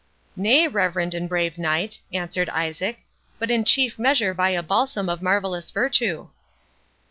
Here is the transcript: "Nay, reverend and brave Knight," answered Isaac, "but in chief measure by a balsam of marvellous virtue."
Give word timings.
"Nay, 0.35 0.67
reverend 0.67 1.13
and 1.13 1.29
brave 1.29 1.59
Knight," 1.59 1.99
answered 2.11 2.49
Isaac, 2.49 3.05
"but 3.37 3.51
in 3.51 3.63
chief 3.63 3.99
measure 3.99 4.33
by 4.33 4.49
a 4.49 4.63
balsam 4.63 5.09
of 5.09 5.21
marvellous 5.21 5.69
virtue." 5.69 6.29